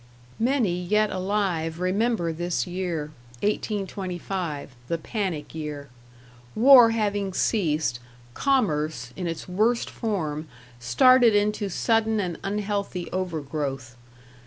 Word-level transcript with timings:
Many 0.39 0.81
yet 0.83 1.11
alive 1.11 1.79
remember 1.79 2.33
this 2.33 2.65
year 2.65 3.11
1825 3.43 4.71
the 4.87 4.97
panic 4.97 5.53
year. 5.53 5.89
War 6.55 6.89
having 6.89 7.33
ceased, 7.33 7.99
commerce, 8.33 9.13
in 9.15 9.27
its 9.27 9.47
worst 9.47 9.91
form, 9.91 10.47
started 10.79 11.35
into 11.35 11.69
sudden 11.69 12.19
and 12.19 12.39
unhealthy 12.43 13.11
overgrowth. 13.11 13.95